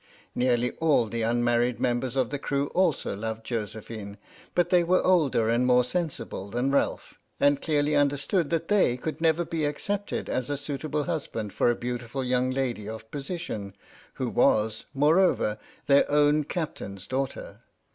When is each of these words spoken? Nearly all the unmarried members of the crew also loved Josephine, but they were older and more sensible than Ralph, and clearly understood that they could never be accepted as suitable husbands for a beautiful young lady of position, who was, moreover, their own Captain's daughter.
Nearly 0.33 0.71
all 0.77 1.05
the 1.05 1.21
unmarried 1.21 1.79
members 1.79 2.15
of 2.15 2.31
the 2.31 2.39
crew 2.39 2.69
also 2.69 3.15
loved 3.15 3.45
Josephine, 3.45 4.17
but 4.55 4.71
they 4.71 4.83
were 4.83 5.03
older 5.03 5.47
and 5.47 5.63
more 5.63 5.83
sensible 5.83 6.49
than 6.49 6.71
Ralph, 6.71 7.19
and 7.39 7.61
clearly 7.61 7.95
understood 7.95 8.49
that 8.49 8.67
they 8.67 8.97
could 8.97 9.21
never 9.21 9.45
be 9.45 9.63
accepted 9.63 10.27
as 10.27 10.47
suitable 10.59 11.03
husbands 11.03 11.53
for 11.53 11.69
a 11.69 11.75
beautiful 11.75 12.23
young 12.23 12.49
lady 12.49 12.89
of 12.89 13.11
position, 13.11 13.75
who 14.15 14.27
was, 14.31 14.85
moreover, 14.95 15.59
their 15.85 16.09
own 16.09 16.45
Captain's 16.45 17.05
daughter. 17.05 17.59